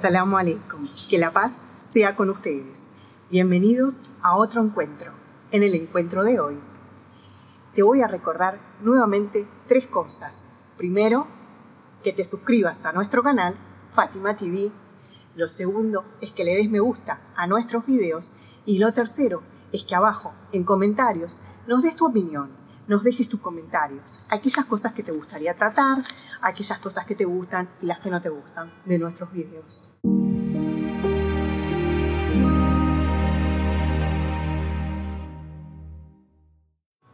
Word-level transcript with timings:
Assalamu 0.00 0.38
alaikum. 0.38 0.88
Que 1.10 1.18
la 1.18 1.30
paz 1.30 1.62
sea 1.76 2.16
con 2.16 2.30
ustedes. 2.30 2.92
Bienvenidos 3.30 4.04
a 4.22 4.38
otro 4.38 4.62
encuentro. 4.62 5.12
En 5.50 5.62
el 5.62 5.74
encuentro 5.74 6.24
de 6.24 6.40
hoy, 6.40 6.58
te 7.74 7.82
voy 7.82 8.00
a 8.00 8.06
recordar 8.06 8.58
nuevamente 8.80 9.46
tres 9.68 9.86
cosas. 9.86 10.46
Primero, 10.78 11.26
que 12.02 12.14
te 12.14 12.24
suscribas 12.24 12.86
a 12.86 12.92
nuestro 12.92 13.22
canal, 13.22 13.58
Fátima 13.90 14.34
TV. 14.36 14.72
Lo 15.36 15.50
segundo 15.50 16.06
es 16.22 16.32
que 16.32 16.44
le 16.44 16.56
des 16.56 16.70
me 16.70 16.80
gusta 16.80 17.20
a 17.36 17.46
nuestros 17.46 17.84
videos. 17.84 18.36
Y 18.64 18.78
lo 18.78 18.94
tercero 18.94 19.42
es 19.70 19.84
que 19.84 19.96
abajo, 19.96 20.32
en 20.52 20.64
comentarios, 20.64 21.42
nos 21.66 21.82
des 21.82 21.94
tu 21.94 22.06
opinión 22.06 22.48
nos 22.90 23.04
dejes 23.04 23.28
tus 23.28 23.38
comentarios, 23.38 24.18
aquellas 24.30 24.64
cosas 24.64 24.92
que 24.92 25.04
te 25.04 25.12
gustaría 25.12 25.54
tratar, 25.54 26.02
aquellas 26.42 26.80
cosas 26.80 27.06
que 27.06 27.14
te 27.14 27.24
gustan 27.24 27.70
y 27.80 27.86
las 27.86 28.00
que 28.00 28.10
no 28.10 28.20
te 28.20 28.30
gustan 28.30 28.72
de 28.84 28.98
nuestros 28.98 29.30
videos. 29.30 29.94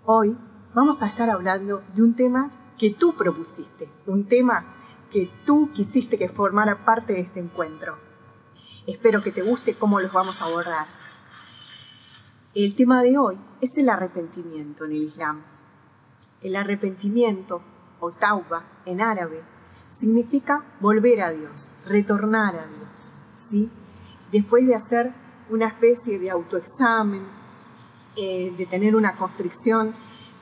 Hoy 0.06 0.38
vamos 0.74 1.02
a 1.02 1.06
estar 1.06 1.28
hablando 1.28 1.84
de 1.95 2.02
un 2.02 2.14
tema 2.16 2.50
que 2.78 2.95
tú 2.95 3.14
propusiste, 3.14 3.92
un 4.06 4.26
tema 4.26 4.76
que 5.10 5.30
tú 5.45 5.72
quisiste 5.74 6.16
que 6.16 6.30
formara 6.30 6.86
parte 6.86 7.12
de 7.12 7.20
este 7.20 7.38
encuentro. 7.38 7.98
Espero 8.86 9.22
que 9.22 9.30
te 9.30 9.42
guste 9.42 9.76
cómo 9.76 10.00
los 10.00 10.12
vamos 10.14 10.40
a 10.40 10.46
abordar. 10.46 10.86
El 12.54 12.74
tema 12.74 13.02
de 13.02 13.18
hoy 13.18 13.38
es 13.60 13.76
el 13.76 13.90
arrepentimiento 13.90 14.86
en 14.86 14.92
el 14.92 15.02
Islam. 15.02 15.55
El 16.42 16.56
arrepentimiento, 16.56 17.62
o 18.00 18.12
tauba 18.12 18.64
en 18.84 19.00
árabe, 19.00 19.42
significa 19.88 20.64
volver 20.80 21.23
a 21.23 21.30
Dios, 21.30 21.70
retornar 21.86 22.56
a 22.56 22.66
Dios. 22.66 23.14
¿sí? 23.36 23.70
Después 24.32 24.66
de 24.66 24.74
hacer 24.74 25.12
una 25.48 25.68
especie 25.68 26.18
de 26.18 26.30
autoexamen, 26.30 27.26
eh, 28.16 28.54
de 28.56 28.66
tener 28.66 28.96
una 28.96 29.16
constricción 29.16 29.95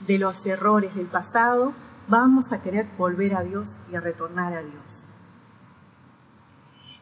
de 0.06 0.18
los 0.18 0.46
errores 0.46 0.94
del 0.94 1.06
pasado, 1.06 1.74
vamos 2.08 2.52
a 2.52 2.62
querer 2.62 2.88
volver 2.98 3.34
a 3.34 3.42
Dios 3.42 3.80
y 3.90 3.96
a 3.96 4.00
retornar 4.00 4.52
a 4.52 4.62
Dios. 4.62 5.08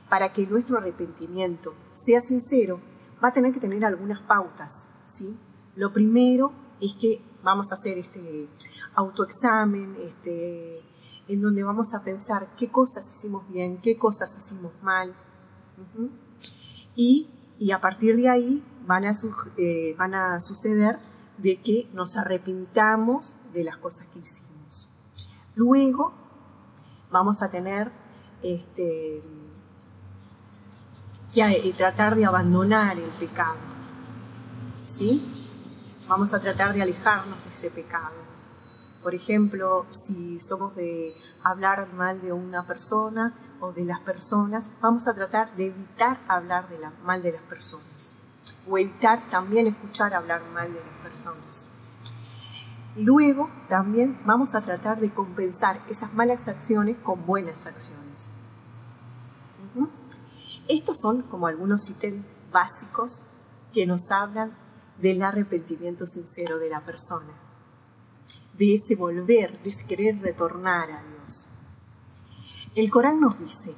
Para 0.09 0.33
que 0.33 0.47
nuestro 0.47 0.79
arrepentimiento 0.79 1.75
sea 1.93 2.21
sincero, 2.21 2.81
va 3.23 3.29
a 3.29 3.33
tener 3.33 3.53
que 3.53 3.61
tener 3.61 3.85
algunas 3.85 4.21
pautas. 4.21 4.89
¿sí? 5.05 5.39
Lo 5.75 5.93
primero 5.93 6.53
es 6.81 6.95
que 6.95 7.23
vamos 7.43 7.71
a 7.71 7.75
hacer 7.75 7.99
este 7.99 8.49
autoexamen, 8.95 9.97
este, 10.01 10.83
en 11.29 11.41
donde 11.41 11.63
vamos 11.63 11.95
a 11.95 12.03
pensar 12.03 12.55
qué 12.57 12.71
cosas 12.71 13.09
hicimos 13.09 13.49
bien, 13.49 13.79
qué 13.79 13.97
cosas 13.97 14.37
hicimos 14.37 14.73
mal. 14.83 15.15
y, 16.97 17.29
a 17.73 17.81
partir 17.81 18.17
de 18.17 18.29
ahí 18.29 18.65
van 18.87 19.05
a, 19.05 19.13
eh, 19.57 19.95
van 19.97 20.15
a 20.15 20.41
suceder 20.41 20.99
de 21.39 21.61
que 21.61 21.89
nos 21.93 22.17
arrepintamos 22.17 23.37
de 23.53 23.65
las 23.65 23.77
cosas 23.77 24.09
que 24.09 24.19
hicimos. 24.19 24.91
Luego 25.55 26.13
vamos 27.11 27.43
a 27.43 27.51
tener 27.51 27.93
este, 28.43 29.23
que 31.33 31.41
eh, 31.41 31.75
tratar 31.77 32.17
de 32.17 32.25
abandonar 32.25 32.99
el 32.99 33.11
pecado. 33.11 33.57
¿Sí? 34.85 35.42
Vamos 36.13 36.35
a 36.35 36.41
tratar 36.41 36.75
de 36.75 36.83
alejarnos 36.83 37.43
de 37.43 37.51
ese 37.53 37.71
pecado. 37.71 38.13
Por 39.03 39.15
ejemplo, 39.15 39.87
si 39.89 40.39
somos 40.39 40.77
de 40.77 41.17
hablar 41.43 41.91
mal 41.95 42.21
de 42.21 42.35
una 42.35 42.67
persona 42.67 43.33
o 43.61 43.73
de 43.73 43.87
las 43.87 43.99
personas, 44.01 44.75
vamos 44.83 45.09
a 45.09 45.15
tratar 45.15 45.57
de 45.57 45.69
evitar 45.69 46.21
hablar 46.29 46.67
mal 47.03 47.23
de 47.23 47.33
las 47.33 47.41
personas 47.41 48.15
o 48.69 48.77
evitar 48.77 49.27
también 49.31 49.67
escuchar 49.67 50.13
hablar 50.13 50.43
mal 50.53 50.71
de 50.71 50.81
las 50.81 51.03
personas. 51.03 51.71
Luego 52.95 53.49
también 53.71 54.21
vamos 54.27 54.55
a 54.55 54.61
tratar 54.61 55.01
de 55.01 55.15
compensar 55.15 55.81
esas 55.89 56.13
malas 56.13 56.47
acciones 56.47 56.99
con 57.03 57.25
buenas 57.25 57.65
acciones. 57.65 58.33
Estos 60.69 61.01
son 61.01 61.23
como 61.23 61.47
algunos 61.47 61.89
ítems 61.89 62.23
básicos 62.53 63.23
que 63.73 63.87
nos 63.87 64.11
hablan 64.11 64.62
del 65.03 65.21
arrepentimiento 65.21 66.07
sincero 66.07 66.61
de 66.61 66.71
la 66.71 66.85
persona, 66.85 67.37
de 68.57 68.75
ese 68.75 68.95
volver, 68.95 69.61
de 69.61 69.69
ese 69.69 69.85
querer 69.87 70.21
retornar 70.21 70.93
a 70.93 71.03
Dios. 71.03 71.49
El 72.77 72.89
Corán 72.89 73.21
nos 73.21 73.37
dice, 73.39 73.75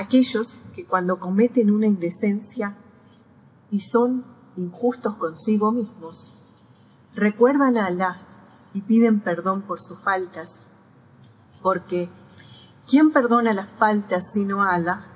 aquellos 0.00 0.62
que 0.74 0.86
cuando 0.86 1.20
cometen 1.20 1.70
una 1.70 1.86
indecencia 1.86 2.78
y 3.70 3.80
son 3.80 4.24
injustos 4.56 5.16
consigo 5.16 5.72
mismos, 5.72 6.36
recuerdan 7.14 7.76
a 7.76 7.84
Alá 7.86 8.26
y 8.72 8.80
piden 8.80 9.20
perdón 9.20 9.60
por 9.62 9.78
sus 9.78 9.98
faltas, 10.00 10.64
porque 11.62 12.08
¿quién 12.88 13.12
perdona 13.12 13.52
las 13.52 13.68
faltas 13.78 14.32
sino 14.32 14.62
Alá? 14.62 15.06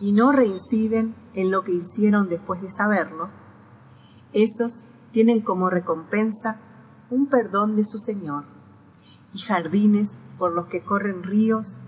Y 0.00 0.12
no 0.12 0.32
reinciden 0.32 1.14
en 1.34 1.50
lo 1.50 1.62
que 1.62 1.72
hicieron 1.72 2.30
después 2.30 2.62
de 2.62 2.70
saberlo, 2.70 3.28
esos 4.32 4.86
tienen 5.10 5.42
como 5.42 5.68
recompensa 5.68 6.58
un 7.10 7.26
perdón 7.26 7.76
de 7.76 7.84
su 7.84 7.98
Señor 7.98 8.46
y 9.34 9.40
jardines 9.40 10.18
por 10.38 10.52
los 10.52 10.66
que 10.68 10.82
corren 10.82 11.22
ríos 11.22 11.80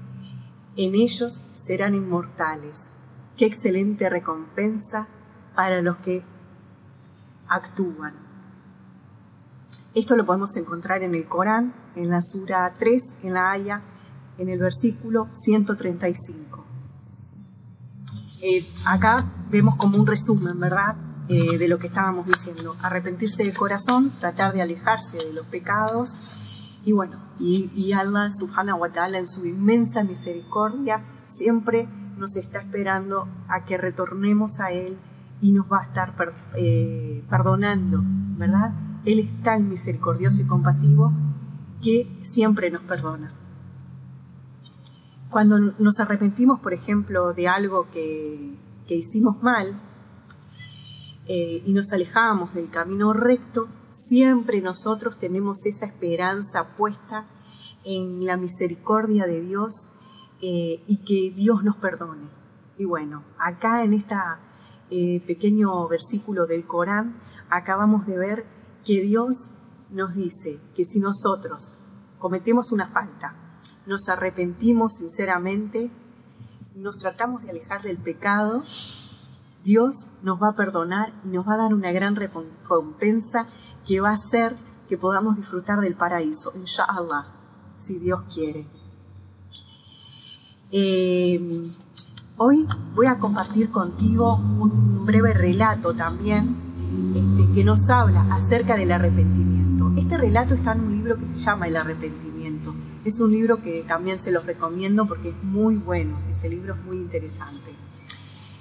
en 0.80 0.94
ellos 0.94 1.42
serán 1.52 1.94
inmortales. 1.94 2.92
Qué 3.36 3.44
excelente 3.44 4.08
recompensa 4.08 5.08
para 5.54 5.82
los 5.82 5.98
que 5.98 6.24
actúan. 7.48 8.14
Esto 9.94 10.16
lo 10.16 10.24
podemos 10.24 10.56
encontrar 10.56 11.02
en 11.02 11.14
el 11.14 11.26
Corán, 11.26 11.74
en 11.96 12.08
la 12.08 12.22
Sura 12.22 12.72
3, 12.78 13.18
en 13.24 13.34
la 13.34 13.50
Haya, 13.50 13.82
en 14.38 14.48
el 14.48 14.58
versículo 14.58 15.28
135. 15.32 16.66
Eh, 18.42 18.66
acá 18.86 19.30
vemos 19.50 19.76
como 19.76 19.98
un 19.98 20.06
resumen, 20.06 20.58
¿verdad? 20.58 20.96
Eh, 21.28 21.58
de 21.58 21.68
lo 21.68 21.76
que 21.76 21.88
estábamos 21.88 22.26
diciendo. 22.26 22.74
Arrepentirse 22.80 23.44
de 23.44 23.52
corazón, 23.52 24.12
tratar 24.18 24.54
de 24.54 24.62
alejarse 24.62 25.18
de 25.18 25.34
los 25.34 25.44
pecados 25.44 26.49
y 26.84 26.92
bueno, 26.92 27.18
y, 27.38 27.92
Allah 27.92 28.30
subhanahu 28.30 28.80
wa 28.80 28.90
ta'ala 28.90 29.18
en 29.18 29.26
su 29.26 29.44
inmensa 29.44 30.02
misericordia 30.04 31.04
siempre 31.26 31.88
nos 32.16 32.36
está 32.36 32.60
esperando 32.60 33.28
a 33.48 33.64
que 33.64 33.76
retornemos 33.76 34.60
a 34.60 34.72
Él 34.72 34.96
y 35.40 35.52
nos 35.52 35.70
va 35.70 35.80
a 35.80 35.82
estar 35.84 36.14
eh, 36.56 37.24
perdonando, 37.28 38.00
¿verdad? 38.36 38.72
Él 39.04 39.20
es 39.20 39.42
tan 39.42 39.68
misericordioso 39.68 40.40
y 40.40 40.46
compasivo 40.46 41.12
que 41.82 42.18
siempre 42.22 42.70
nos 42.70 42.82
perdona. 42.82 43.32
Cuando 45.30 45.58
nos 45.58 46.00
arrepentimos, 46.00 46.60
por 46.60 46.72
ejemplo, 46.72 47.32
de 47.32 47.48
algo 47.48 47.88
que, 47.90 48.58
hicimos 48.88 49.40
mal 49.40 49.80
eh, 51.26 51.62
y 51.64 51.72
nos 51.72 51.92
alejamos 51.92 52.52
del 52.54 52.70
camino 52.70 53.12
recto, 53.12 53.68
Siempre 53.90 54.60
nosotros 54.60 55.18
tenemos 55.18 55.66
esa 55.66 55.86
esperanza 55.86 56.76
puesta 56.76 57.26
en 57.84 58.24
la 58.24 58.36
misericordia 58.36 59.26
de 59.26 59.40
Dios 59.40 59.90
eh, 60.42 60.82
y 60.86 60.98
que 60.98 61.34
Dios 61.34 61.64
nos 61.64 61.76
perdone. 61.76 62.28
Y 62.78 62.84
bueno, 62.84 63.24
acá 63.38 63.84
en 63.84 63.92
este 63.92 64.16
pequeño 65.26 65.86
versículo 65.88 66.46
del 66.46 66.66
Corán 66.66 67.14
acabamos 67.48 68.06
de 68.06 68.16
ver 68.16 68.46
que 68.84 69.00
Dios 69.02 69.52
nos 69.90 70.14
dice 70.14 70.60
que 70.74 70.84
si 70.84 71.00
nosotros 71.00 71.74
cometemos 72.18 72.72
una 72.72 72.88
falta, 72.88 73.36
nos 73.86 74.08
arrepentimos 74.08 74.94
sinceramente, 74.94 75.90
nos 76.74 76.98
tratamos 76.98 77.42
de 77.42 77.50
alejar 77.50 77.82
del 77.82 77.98
pecado, 77.98 78.62
Dios 79.62 80.10
nos 80.22 80.40
va 80.40 80.48
a 80.48 80.54
perdonar 80.54 81.12
y 81.24 81.28
nos 81.28 81.46
va 81.46 81.54
a 81.54 81.58
dar 81.58 81.74
una 81.74 81.92
gran 81.92 82.16
recompensa 82.16 83.46
que 83.90 84.00
va 84.00 84.10
a 84.10 84.12
hacer 84.12 84.54
que 84.88 84.96
podamos 84.96 85.36
disfrutar 85.36 85.80
del 85.80 85.96
paraíso, 85.96 86.52
inshallah, 86.54 87.26
si 87.76 87.98
Dios 87.98 88.20
quiere. 88.32 88.64
Eh, 90.70 91.72
hoy 92.36 92.68
voy 92.94 93.06
a 93.08 93.18
compartir 93.18 93.72
contigo 93.72 94.36
un 94.36 95.04
breve 95.04 95.34
relato 95.34 95.92
también 95.92 96.54
este, 97.16 97.52
que 97.52 97.64
nos 97.64 97.90
habla 97.90 98.28
acerca 98.30 98.76
del 98.76 98.92
arrepentimiento. 98.92 99.90
Este 99.96 100.16
relato 100.16 100.54
está 100.54 100.70
en 100.70 100.82
un 100.82 100.92
libro 100.92 101.18
que 101.18 101.26
se 101.26 101.38
llama 101.38 101.66
El 101.66 101.76
arrepentimiento. 101.76 102.72
Es 103.04 103.18
un 103.18 103.32
libro 103.32 103.60
que 103.60 103.82
también 103.82 104.20
se 104.20 104.30
los 104.30 104.46
recomiendo 104.46 105.04
porque 105.06 105.30
es 105.30 105.42
muy 105.42 105.74
bueno, 105.74 106.16
ese 106.28 106.48
libro 106.48 106.74
es 106.74 106.84
muy 106.84 106.98
interesante. 106.98 107.74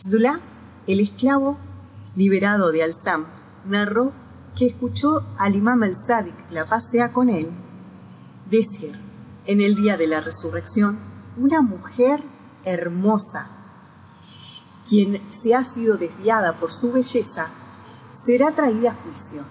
Dulá, 0.03 0.39
el 0.87 0.99
esclavo 0.99 1.59
liberado 2.15 2.71
de 2.71 2.81
Al-Sam, 2.81 3.27
narró 3.65 4.11
que 4.55 4.67
escuchó 4.67 5.25
al 5.37 5.55
imam 5.55 5.83
al-Sadiq, 5.83 6.51
la 6.51 6.65
paz 6.65 6.89
sea 6.91 7.11
con 7.13 7.29
él, 7.29 7.51
decir, 8.49 8.99
en 9.45 9.61
el 9.61 9.75
día 9.75 9.97
de 9.97 10.07
la 10.07 10.21
resurrección, 10.21 10.99
una 11.37 11.61
mujer 11.61 12.23
hermosa, 12.65 13.49
quien 14.87 15.21
se 15.31 15.55
ha 15.55 15.63
sido 15.63 15.97
desviada 15.97 16.59
por 16.59 16.71
su 16.71 16.91
belleza, 16.91 17.49
será 18.11 18.51
traída 18.51 18.91
a 18.91 18.95
juicio. 18.95 19.43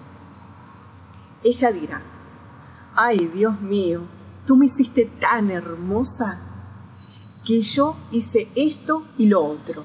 Ella 1.43 1.73
dirá, 1.73 2.03
ay 2.95 3.31
Dios 3.33 3.61
mío, 3.61 4.03
tú 4.47 4.57
me 4.57 4.67
hiciste 4.67 5.05
tan 5.05 5.51
hermosa 5.51 6.41
que 7.45 7.63
yo 7.63 7.97
hice 8.11 8.51
esto 8.57 9.07
y 9.17 9.27
lo 9.27 9.45
otro. 9.45 9.85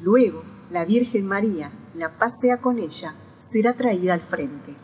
Luego, 0.00 0.42
la 0.70 0.84
Virgen 0.84 1.26
María, 1.26 1.70
la 1.94 2.10
paz 2.18 2.40
sea 2.40 2.60
con 2.60 2.78
ella, 2.78 3.14
será 3.50 3.74
traída 3.74 4.14
al 4.14 4.20
frente. 4.20 4.74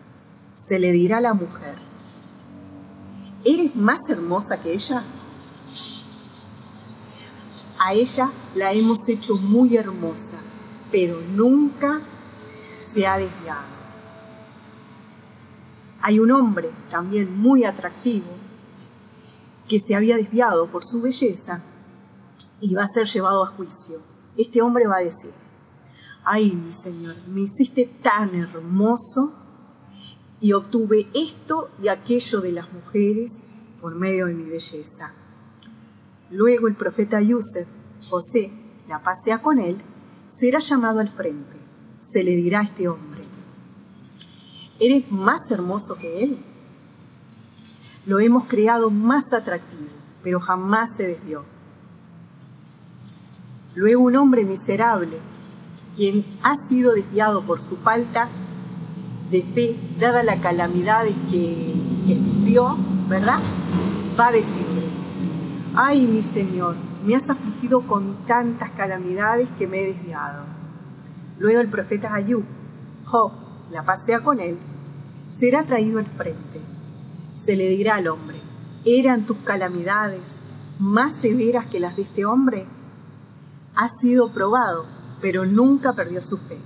Se 0.55 0.79
le 0.79 0.93
dirá 0.93 1.19
a 1.19 1.23
la 1.23 1.35
mujer, 1.35 1.77
¿eres 3.45 3.75
más 3.77 4.01
hermosa 4.09 4.61
que 4.61 4.73
ella? 4.73 5.05
A 7.79 7.95
ella 7.95 8.31
la 8.55 8.73
hemos 8.73 9.09
hecho 9.09 9.37
muy 9.37 9.77
hermosa, 9.77 10.39
pero 10.91 11.21
nunca 11.21 12.01
se 12.93 13.07
ha 13.07 13.19
desviado. 13.19 13.79
Hay 16.01 16.19
un 16.19 16.31
hombre 16.31 16.71
también 16.89 17.39
muy 17.39 17.65
atractivo 17.65 18.27
que 19.69 19.79
se 19.79 19.95
había 19.95 20.17
desviado 20.17 20.69
por 20.71 20.85
su 20.85 21.01
belleza 21.01 21.63
y 22.61 22.75
va 22.75 22.85
a 22.85 22.89
ser 22.89 23.07
llevado 23.07 23.45
a 23.45 23.49
juicio. 23.49 24.01
Este 24.37 24.63
hombre 24.63 24.87
va 24.87 24.97
a 24.97 25.05
decir, 25.05 25.33
ay 26.31 26.55
mi 26.55 26.73
Señor, 26.73 27.15
me 27.29 27.41
hiciste 27.41 27.87
tan 27.87 28.35
hermoso 28.35 29.33
y 30.41 30.53
obtuve 30.53 31.09
esto 31.15 31.71
y 31.83 31.89
aquello 31.89 32.43
de 32.43 32.53
las 32.53 32.71
mujeres 32.71 33.45
por 33.81 33.95
medio 33.95 34.27
de 34.27 34.35
mi 34.35 34.45
belleza. 34.45 35.15
Luego 36.31 36.69
el 36.69 36.75
profeta 36.75 37.23
Yusef, 37.23 37.67
José, 38.11 38.53
la 38.89 39.03
pasea 39.03 39.41
con 39.41 39.59
él, 39.59 39.79
será 40.29 40.59
llamado 40.59 41.01
al 41.01 41.09
frente. 41.09 41.57
Se 42.01 42.23
le 42.23 42.37
dirá 42.37 42.61
a 42.61 42.65
este 42.65 42.89
hombre, 42.89 43.25
¿eres 44.79 45.11
más 45.11 45.51
hermoso 45.51 45.97
que 45.97 46.23
él? 46.25 46.39
Lo 48.05 48.21
hemos 48.21 48.45
creado 48.45 48.91
más 48.91 49.33
atractivo, 49.33 49.89
pero 50.23 50.41
jamás 50.41 50.95
se 50.95 51.07
desvió. 51.07 51.45
Luego 53.75 54.03
un 54.03 54.17
hombre 54.17 54.45
miserable, 54.45 55.19
quien 55.99 56.25
ha 56.45 56.55
sido 56.55 56.93
desviado 56.93 57.43
por 57.43 57.61
su 57.61 57.77
falta 57.77 58.29
de 59.33 59.43
fe, 59.43 59.77
dada 59.99 60.23
la 60.23 60.41
calamidad 60.41 61.05
que, 61.29 61.75
que 62.07 62.15
sufrió, 62.15 62.77
¿verdad? 63.09 63.41
Va 64.19 64.29
a 64.29 64.33
decirle, 64.33 64.85
ay 65.75 66.07
mi 66.07 66.23
Señor, 66.23 66.77
me 67.05 67.17
has 67.17 67.29
afligido 67.29 67.81
con 67.81 68.15
tantas 68.27 68.71
calamidades 68.71 69.51
que 69.59 69.67
me 69.67 69.81
he 69.81 69.87
desviado. 69.87 70.45
Luego 71.41 71.61
el 71.61 71.69
profeta 71.69 72.15
Ayub, 72.15 72.45
Job, 73.05 73.33
la 73.73 73.85
pasea 73.85 74.21
con 74.21 74.41
él, 74.41 74.57
será 75.29 75.67
traído 75.67 75.99
al 75.99 76.07
frente. 76.07 76.61
Se 77.35 77.57
le 77.57 77.69
dirá 77.71 77.97
al 77.97 78.07
hombre, 78.07 78.41
¿eran 78.87 79.27
tus 79.27 79.39
calamidades 79.39 80.43
más 80.79 81.13
severas 81.21 81.67
que 81.67 81.81
las 81.81 81.97
de 81.97 82.03
este 82.03 82.25
hombre? 82.25 82.69
Ha 83.75 83.89
sido 83.89 84.33
probado, 84.33 84.87
pero 85.21 85.47
nunca 85.47 85.95
perdió 85.95 86.23
su 86.23 86.39
fe. 86.39 86.59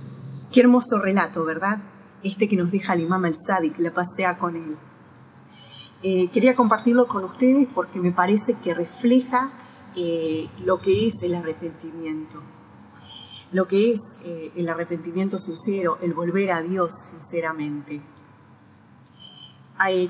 Qué 0.51 0.61
hermoso 0.61 0.99
relato, 0.99 1.43
¿verdad? 1.45 1.79
Este 2.23 2.47
que 2.47 2.55
nos 2.55 2.71
deja 2.71 2.93
el 2.93 3.01
imam 3.01 3.25
el 3.25 3.35
Sadik, 3.35 3.77
la 3.79 3.93
pasea 3.93 4.37
con 4.37 4.55
él. 4.55 4.77
Eh, 6.05 6.29
quería 6.31 6.53
compartirlo 6.53 7.07
con 7.07 7.23
ustedes 7.23 7.65
porque 7.73 8.01
me 8.01 8.11
parece 8.11 8.55
que 8.55 8.73
refleja 8.73 9.51
eh, 9.95 10.49
lo 10.65 10.79
que 10.81 11.07
es 11.07 11.23
el 11.23 11.33
arrepentimiento, 11.33 12.43
lo 13.53 13.69
que 13.69 13.93
es 13.93 14.17
eh, 14.25 14.51
el 14.57 14.67
arrepentimiento 14.67 15.39
sincero, 15.39 15.97
el 16.01 16.13
volver 16.13 16.51
a 16.51 16.61
Dios 16.61 16.93
sinceramente. 17.11 18.01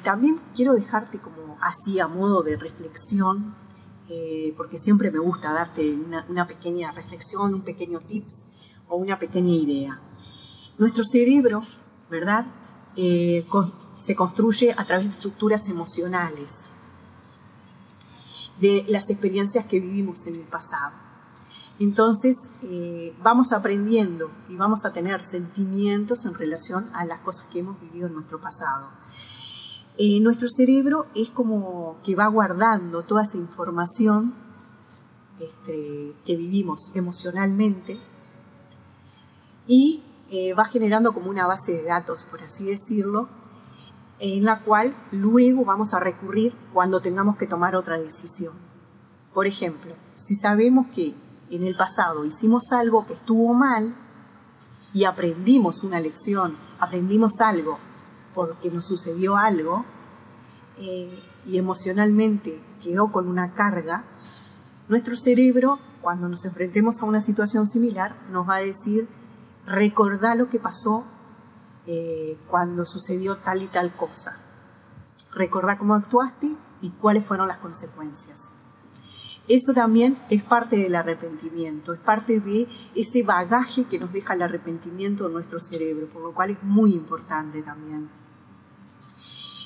también 0.04 0.40
quiero 0.56 0.74
dejarte 0.74 1.20
como 1.20 1.60
así 1.62 2.00
a 2.00 2.08
modo 2.08 2.42
de 2.42 2.58
reflexión, 2.58 3.56
porque 4.58 4.78
siempre 4.78 5.12
me 5.12 5.20
gusta 5.20 5.54
darte 5.54 5.94
una, 6.30 6.48
pequeña 6.48 6.92
reflexión, 6.92 7.54
un 7.54 7.64
pequeño 7.64 8.00
tips 8.02 8.48
o 8.88 8.98
una 8.98 9.18
pequeña 9.18 9.54
idea. 9.54 10.02
Nuestro 10.78 11.04
cerebro, 11.04 11.62
¿verdad? 12.10 12.46
se 13.96 14.16
construye 14.16 14.74
a 14.78 14.86
través 14.86 15.06
de 15.06 15.12
estructuras 15.12 15.68
emocionales 15.68 16.70
de 18.60 18.86
las 18.88 19.10
experiencias 19.10 19.66
que 19.66 19.80
vivimos 19.80 20.28
en 20.28 20.36
el 20.36 20.44
pasado. 20.44 20.94
Entonces 21.80 22.52
eh, 22.64 23.16
vamos 23.22 23.52
aprendiendo 23.52 24.32
y 24.48 24.56
vamos 24.56 24.86
a 24.86 24.94
tener 24.94 25.22
sentimientos 25.22 26.26
en 26.26 26.36
relación 26.36 26.90
a 26.94 27.06
las 27.06 27.20
cosas 27.22 27.48
que 27.48 27.60
hemos 27.60 27.80
vivido 27.82 28.08
en 28.08 28.14
nuestro 28.14 28.40
pasado. 28.40 28.90
Eh, 29.98 30.20
nuestro 30.22 30.48
cerebro 30.48 31.06
es 31.14 31.30
como 31.30 31.98
que 32.04 32.16
va 32.16 32.26
guardando 32.28 33.04
toda 33.04 33.24
esa 33.24 33.38
información 33.38 34.34
este, 35.40 36.16
que 36.26 36.36
vivimos 36.36 36.92
emocionalmente 36.96 38.00
y 39.68 40.04
eh, 40.32 40.56
va 40.56 40.66
generando 40.66 41.14
como 41.14 41.30
una 41.30 41.46
base 41.46 41.74
de 41.74 41.84
datos, 41.84 42.24
por 42.24 42.42
así 42.42 42.66
decirlo, 42.66 43.30
en 44.18 44.46
la 44.46 44.62
cual 44.62 44.96
luego 45.12 45.64
vamos 45.64 45.94
a 45.94 46.00
recurrir 46.00 46.56
cuando 46.74 47.00
tengamos 47.00 47.38
que 47.38 47.46
tomar 47.46 47.76
otra 47.76 48.00
decisión. 48.00 48.54
Por 49.32 49.46
ejemplo, 49.46 49.96
si 50.16 50.34
sabemos 50.34 50.88
que 50.88 51.14
en 51.52 51.64
el 51.64 51.76
pasado 51.76 52.26
hicimos 52.26 52.72
algo 52.72 53.06
que 53.06 53.14
estuvo 53.14 53.54
mal 53.54 53.96
y 54.92 55.04
aprendimos 55.04 55.84
una 55.84 56.00
lección, 56.00 56.58
aprendimos 56.80 57.42
algo 57.42 57.78
porque 58.34 58.70
nos 58.70 58.86
sucedió 58.86 59.38
algo 59.38 59.86
eh, 60.78 61.20
y 61.46 61.58
emocionalmente 61.58 62.62
quedó 62.82 63.12
con 63.12 63.28
una 63.28 63.54
carga, 63.54 64.06
nuestro 64.90 65.16
cerebro, 65.16 65.80
cuando 66.02 66.28
nos 66.28 66.44
enfrentemos 66.46 67.02
a 67.02 67.06
una 67.06 67.22
situación 67.22 67.68
similar, 67.68 68.16
nos 68.30 68.48
va 68.48 68.56
a 68.56 68.62
decir, 68.62 69.08
recordá 69.66 70.36
lo 70.36 70.50
que 70.50 70.60
pasó 70.60 71.06
eh, 71.88 72.38
cuando 72.48 72.86
sucedió 72.86 73.38
tal 73.38 73.62
y 73.62 73.68
tal 73.68 73.96
cosa. 73.96 74.40
Recordá 75.34 75.78
cómo 75.78 75.96
actuaste 75.96 76.56
y 76.82 76.92
cuáles 76.92 77.26
fueron 77.26 77.48
las 77.48 77.60
consecuencias. 77.60 78.54
Eso 79.48 79.74
también 79.74 80.18
es 80.30 80.44
parte 80.44 80.78
del 80.78 80.96
arrepentimiento, 80.96 81.94
es 81.94 82.00
parte 82.00 82.40
de 82.40 82.68
ese 82.96 83.24
bagaje 83.24 83.84
que 83.86 84.00
nos 84.00 84.14
deja 84.14 84.36
el 84.36 84.42
arrepentimiento 84.42 85.28
en 85.28 85.34
nuestro 85.34 85.60
cerebro, 85.60 86.08
por 86.08 86.22
lo 86.22 86.34
cual 86.34 86.52
es 86.52 86.64
muy 86.64 86.94
importante 86.94 87.62
también. 87.62 88.10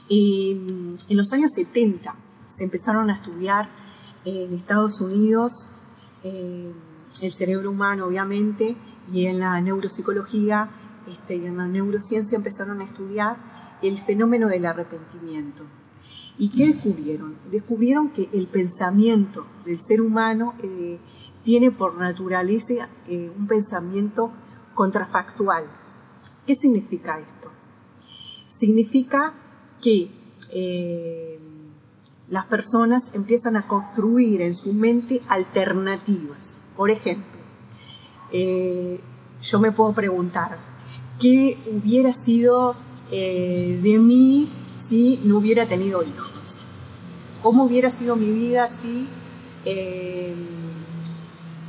En, 0.09 0.97
los 1.09 1.31
años 1.33 1.51
70 1.53 2.15
se 2.47 2.63
empezaron 2.63 3.09
a 3.09 3.15
estudiar 3.15 3.69
en 4.25 4.53
Estados 4.53 5.01
Unidos 5.01 5.71
eh, 6.23 6.71
el 7.21 7.31
cerebro 7.31 7.71
humano, 7.71 8.05
obviamente, 8.05 8.77
y 9.11 9.25
en 9.25 9.39
la 9.39 9.59
neuropsicología 9.61 10.69
este, 11.07 11.37
y 11.37 11.45
en 11.45 11.57
la 11.57 11.67
neurociencia 11.67 12.35
empezaron 12.35 12.81
a 12.81 12.83
estudiar 12.83 13.77
el 13.81 13.97
fenómeno 13.97 14.47
del 14.47 14.65
arrepentimiento. 14.65 15.63
¿Y 16.37 16.49
qué 16.49 16.67
descubrieron? 16.67 17.37
Descubrieron 17.51 18.09
que 18.09 18.29
el 18.33 18.47
pensamiento 18.47 19.47
del 19.65 19.79
ser 19.79 20.01
humano 20.01 20.53
eh, 20.61 20.99
tiene 21.43 21.71
por 21.71 21.95
naturaleza 21.95 22.89
eh, 23.07 23.31
un 23.37 23.47
pensamiento 23.47 24.31
contrafactual. 24.73 25.65
¿Qué 26.45 26.55
significa 26.55 27.19
esto? 27.19 27.51
significa 28.57 29.33
que 29.81 30.09
eh, 30.51 31.39
las 32.29 32.45
personas 32.45 33.13
empiezan 33.13 33.55
a 33.55 33.67
construir 33.67 34.41
en 34.41 34.53
su 34.53 34.73
mente 34.73 35.21
alternativas. 35.27 36.57
Por 36.75 36.89
ejemplo, 36.89 37.39
eh, 38.31 38.99
yo 39.41 39.59
me 39.59 39.71
puedo 39.71 39.93
preguntar, 39.93 40.57
¿qué 41.19 41.57
hubiera 41.71 42.13
sido 42.13 42.75
eh, 43.11 43.79
de 43.81 43.97
mí 43.97 44.49
si 44.73 45.21
no 45.23 45.37
hubiera 45.37 45.65
tenido 45.65 46.03
hijos? 46.03 46.65
¿Cómo 47.41 47.63
hubiera 47.63 47.89
sido 47.91 48.15
mi 48.15 48.31
vida 48.31 48.67
si 48.67 49.07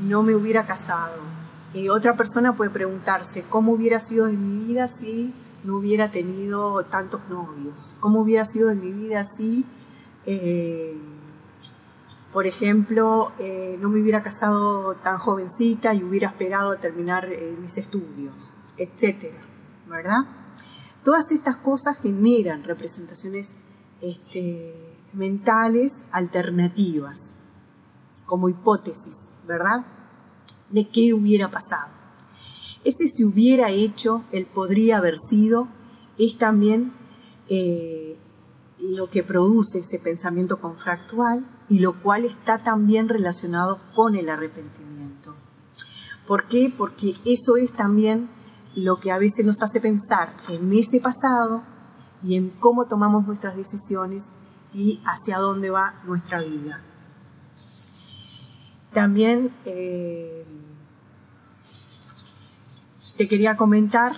no 0.03 0.23
me 0.23 0.35
hubiera 0.35 0.67
casado? 0.67 1.29
Y 1.75 1.88
otra 1.88 2.17
persona 2.17 2.57
puede 2.57 2.71
preguntarse, 2.71 3.45
¿cómo 3.49 3.73
hubiera 3.73 4.00
sido 4.00 4.27
de 4.27 4.33
mi 4.33 4.67
vida 4.67 4.88
si 4.88 5.33
no 5.65 5.77
hubiera 5.77 6.11
tenido 6.11 6.85
tantos 6.85 7.21
novios? 7.29 7.97
¿Cómo 8.00 8.21
hubiera 8.21 8.45
sido 8.45 8.69
de 8.69 8.77
mi 8.77 8.93
vida 8.93 9.25
si, 9.25 9.65
eh, 10.27 10.99
por 12.33 12.47
ejemplo, 12.47 13.33
eh, 13.38 13.79
no 13.81 13.88
me 13.88 14.00
hubiera 14.00 14.23
casado 14.23 14.95
tan 14.97 15.19
jovencita 15.19 15.95
y 15.95 16.03
hubiera 16.03 16.29
esperado 16.29 16.77
terminar 16.77 17.29
eh, 17.31 17.57
mis 17.61 17.79
estudios? 17.79 18.55
Etcétera, 18.77 19.38
¿verdad? 19.88 20.27
Todas 21.03 21.33
estas 21.33 21.57
cosas 21.57 22.00
generan 22.00 22.65
representaciones 22.65 23.57
este, 24.00 24.97
mentales 25.12 26.07
alternativas, 26.12 27.37
como 28.27 28.49
hipótesis, 28.49 29.33
¿verdad? 29.47 29.85
de 30.71 30.88
qué 30.88 31.15
hubiera 31.15 31.50
pasado. 31.50 31.98
Ese 32.88 33.07
si 33.07 33.23
hubiera 33.23 33.68
hecho, 33.68 34.25
el 34.33 34.47
podría 34.47 34.97
haber 34.97 35.18
sido, 35.18 35.68
es 36.18 36.38
también 36.38 36.95
eh, 37.50 38.16
lo 38.78 39.11
que 39.11 39.23
produce 39.23 39.80
ese 39.80 39.99
pensamiento 39.99 40.59
confractual 40.59 41.47
y 41.68 41.80
lo 41.80 42.00
cual 42.00 42.25
está 42.25 42.57
también 42.57 43.11
relacionado 43.11 43.78
con 43.95 44.16
el 44.16 44.30
arrepentimiento. 44.30 45.35
¿Por 46.26 46.47
qué? 46.47 46.73
Porque 46.75 47.14
eso 47.26 47.59
es 47.59 47.75
también 47.75 48.30
lo 48.75 48.97
que 48.97 49.12
a 49.12 49.18
veces 49.18 49.45
nos 49.45 49.61
hace 49.61 49.83
pensar 49.83 50.35
en 50.49 50.73
ese 50.73 50.99
pasado 50.99 51.64
y 52.23 52.37
en 52.37 52.49
cómo 52.49 52.87
tomamos 52.87 53.26
nuestras 53.26 53.54
decisiones 53.54 54.33
y 54.73 55.02
hacia 55.04 55.37
dónde 55.37 55.68
va 55.68 56.00
nuestra 56.07 56.40
vida. 56.40 56.80
También 58.95 59.54
eh, 59.66 60.47
te 63.19 63.27
quería 63.27 63.57
comentar 63.57 64.13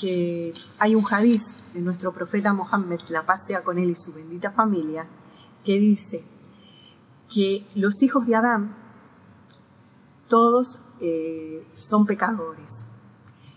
que 0.00 0.54
hay 0.78 0.94
un 0.94 1.04
hadiz 1.04 1.56
de 1.74 1.82
nuestro 1.82 2.14
profeta 2.14 2.54
Mohammed, 2.54 3.00
la 3.10 3.26
paz 3.26 3.46
sea 3.46 3.62
con 3.62 3.78
él 3.78 3.90
y 3.90 3.96
su 3.96 4.14
bendita 4.14 4.50
familia, 4.50 5.06
que 5.62 5.78
dice 5.78 6.24
que 7.32 7.66
los 7.74 8.02
hijos 8.02 8.26
de 8.26 8.34
Adán 8.34 8.74
todos 10.26 10.80
eh, 11.00 11.66
son 11.76 12.06
pecadores 12.06 12.86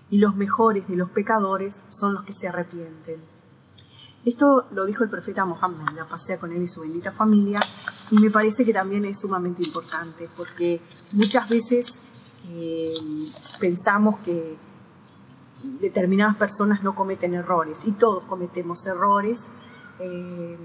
y 0.09 0.17
los 0.17 0.35
mejores 0.35 0.89
de 0.89 0.97
los 0.97 1.09
pecadores 1.11 1.81
son 1.87 2.13
los 2.13 2.23
que 2.23 2.33
se 2.33 2.49
arrepienten. 2.49 3.21
Esto 4.25 4.67
lo 4.71 4.85
dijo 4.85 5.05
el 5.05 5.09
profeta 5.09 5.45
Mohammed, 5.45 5.95
la 5.95 6.09
pasea 6.09 6.37
con 6.39 6.51
él 6.51 6.61
y 6.61 6.67
su 6.67 6.81
bendita 6.81 7.13
familia, 7.13 7.61
y 8.11 8.17
me 8.19 8.29
parece 8.29 8.65
que 8.65 8.73
también 8.73 9.05
es 9.05 9.19
sumamente 9.19 9.63
importante, 9.63 10.29
porque 10.35 10.81
muchas 11.13 11.47
veces 11.47 12.01
eh, 12.49 12.97
pensamos 13.61 14.19
que 14.19 14.57
determinadas 15.79 16.35
personas 16.35 16.83
no 16.83 16.95
cometen 16.95 17.33
errores, 17.33 17.85
y 17.85 17.91
todos 17.91 18.23
cometemos 18.25 18.85
errores, 18.85 19.51
eh, 19.99 20.57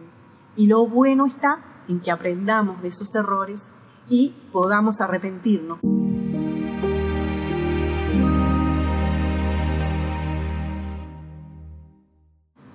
y 0.56 0.66
lo 0.66 0.86
bueno 0.86 1.26
está 1.26 1.84
en 1.88 2.00
que 2.00 2.10
aprendamos 2.10 2.80
de 2.82 2.88
esos 2.88 3.14
errores 3.14 3.72
y 4.08 4.34
podamos 4.52 5.00
arrepentirnos. 5.00 5.78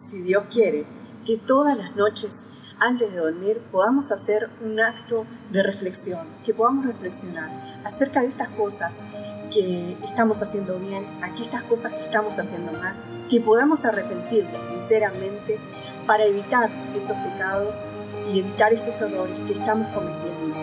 si 0.09 0.21
Dios 0.21 0.45
quiere, 0.51 0.85
que 1.25 1.37
todas 1.37 1.77
las 1.77 1.95
noches 1.95 2.45
antes 2.79 3.13
de 3.13 3.19
dormir 3.19 3.61
podamos 3.71 4.11
hacer 4.11 4.49
un 4.61 4.79
acto 4.79 5.27
de 5.51 5.61
reflexión, 5.61 6.27
que 6.45 6.53
podamos 6.53 6.85
reflexionar 6.85 7.81
acerca 7.85 8.21
de 8.21 8.27
estas 8.27 8.49
cosas 8.49 9.01
que 9.51 9.97
estamos 10.03 10.41
haciendo 10.41 10.79
bien, 10.79 11.05
aquí 11.21 11.43
estas 11.43 11.63
cosas 11.63 11.93
que 11.93 12.01
estamos 12.01 12.37
haciendo 12.39 12.71
mal, 12.71 12.95
que 13.29 13.41
podamos 13.41 13.85
arrepentirnos 13.85 14.63
sinceramente 14.63 15.59
para 16.05 16.25
evitar 16.25 16.69
esos 16.95 17.15
pecados 17.17 17.83
y 18.33 18.39
evitar 18.39 18.73
esos 18.73 18.99
errores 19.01 19.37
que 19.47 19.53
estamos 19.53 19.87
cometiendo. 19.93 20.55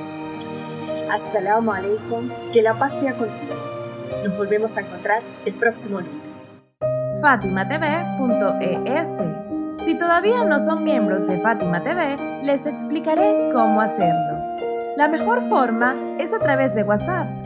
Assalamu 1.11 1.73
alaikum, 1.73 2.31
que 2.53 2.63
la 2.63 2.79
paz 2.79 2.99
sea 2.99 3.17
contigo. 3.17 3.55
Nos 4.25 4.37
volvemos 4.37 4.77
a 4.77 4.81
encontrar 4.81 5.23
el 5.45 5.55
próximo 5.55 6.01
lunes 6.01 6.27
fatimatv.es. 7.21 9.23
Si 9.79 9.97
todavía 9.97 10.45
no 10.45 10.59
son 10.59 10.85
miembros 10.85 11.27
de 11.27 11.39
Fátima 11.39 11.83
TV, 11.83 12.41
les 12.43 12.67
explicaré 12.67 13.49
cómo 13.53 13.81
hacerlo. 13.81 14.37
La 14.97 15.09
mejor 15.09 15.43
forma 15.43 16.17
es 16.19 16.33
a 16.33 16.39
través 16.39 16.75
de 16.75 16.83
WhatsApp. 16.83 17.46